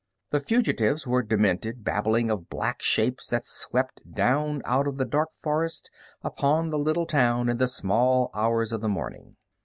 [0.31, 5.29] The fugitives were demented, babbling of black shapes that swept down out of the dark
[5.35, 5.91] forest
[6.23, 9.35] upon the little town in the small hours of the morning.